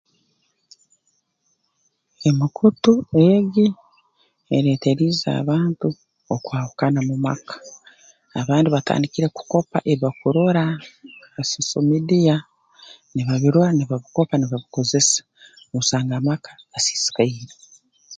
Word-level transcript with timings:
Emikutu 2.29 2.93
egi 3.29 3.67
ereeteriize 4.55 5.29
abantu 5.41 5.87
okwahukana 6.35 6.99
mu 7.07 7.15
maka 7.25 7.55
abandi 8.39 8.67
batandikire 8.75 9.27
kukopa 9.35 9.77
ebi 9.91 10.01
bakurora 10.03 10.63
ha 11.33 11.41
soso 11.51 11.77
midiya 11.89 12.35
nibabirora 13.13 13.69
nibabikopa 13.73 14.33
nibabikozesa 14.37 15.19
osanga 15.77 16.13
amaka 16.19 16.51
gasiisikaire 16.71 17.55